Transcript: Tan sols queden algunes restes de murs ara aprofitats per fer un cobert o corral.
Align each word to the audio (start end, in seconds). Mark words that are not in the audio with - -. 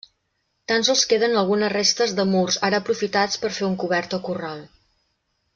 Tan 0.71 0.85
sols 0.87 1.03
queden 1.11 1.35
algunes 1.41 1.71
restes 1.75 2.15
de 2.21 2.27
murs 2.31 2.59
ara 2.71 2.81
aprofitats 2.85 3.41
per 3.45 3.55
fer 3.59 3.71
un 3.71 3.79
cobert 3.85 4.17
o 4.21 4.25
corral. 4.31 4.69